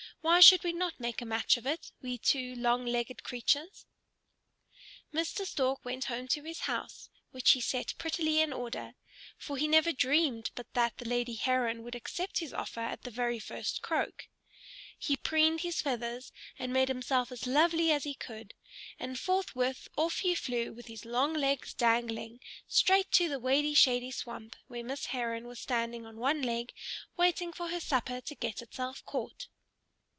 Why 0.23 0.39
should 0.39 0.63
we 0.63 0.71
not 0.71 0.99
make 0.99 1.19
a 1.19 1.25
match 1.25 1.57
of 1.57 1.65
it, 1.65 1.91
we 1.99 2.19
two 2.19 2.53
long 2.53 2.85
legged 2.85 3.23
creatures?" 3.23 3.87
Mr. 5.11 5.47
Stork 5.47 5.83
went 5.83 6.05
home 6.05 6.27
to 6.27 6.43
his 6.43 6.59
house, 6.59 7.09
which 7.31 7.51
he 7.53 7.61
set 7.61 7.95
prettily 7.97 8.39
in 8.39 8.53
order: 8.53 8.93
for 9.39 9.57
he 9.57 9.67
never 9.67 9.91
dreamed 9.91 10.51
but 10.53 10.71
that 10.75 10.99
the 10.99 11.09
lady 11.09 11.33
Heron 11.33 11.81
would 11.81 11.95
accept 11.95 12.37
his 12.37 12.53
offer 12.53 12.81
at 12.81 13.01
the 13.01 13.09
very 13.09 13.39
first 13.39 13.81
croak. 13.81 14.27
He 14.95 15.17
preened 15.17 15.61
his 15.61 15.81
feathers 15.81 16.31
and 16.59 16.71
made 16.71 16.89
himself 16.89 17.31
as 17.31 17.47
lovely 17.47 17.91
as 17.91 18.03
he 18.03 18.13
could, 18.13 18.53
and 18.99 19.17
forthwith 19.19 19.87
off 19.97 20.19
he 20.19 20.35
flew 20.35 20.71
with 20.71 20.85
his 20.85 21.03
long 21.03 21.33
legs 21.33 21.73
dangling, 21.73 22.41
straight 22.67 23.11
to 23.13 23.27
the 23.27 23.39
wady 23.39 23.73
shady 23.73 24.11
swamp 24.11 24.55
where 24.67 24.83
Miss 24.83 25.07
Heron 25.07 25.47
was 25.47 25.57
standing 25.57 26.05
on 26.05 26.17
one 26.17 26.43
leg 26.43 26.73
waiting 27.17 27.51
for 27.51 27.69
her 27.69 27.79
supper 27.79 28.21
to 28.21 28.35
get 28.35 28.61
itself 28.61 29.03
caught. 29.07 29.47